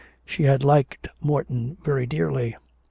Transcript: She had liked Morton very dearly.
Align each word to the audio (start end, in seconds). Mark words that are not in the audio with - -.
She 0.25 0.41
had 0.45 0.63
liked 0.63 1.09
Morton 1.21 1.77
very 1.83 2.07
dearly. 2.07 2.55